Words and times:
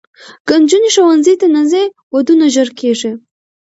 که 0.47 0.55
نجونې 0.61 0.89
ښوونځي 0.95 1.33
ته 1.41 1.47
نه 1.55 1.61
ځي، 1.71 1.83
ودونه 2.15 2.45
ژر 2.53 2.69
کېږي. 2.79 3.11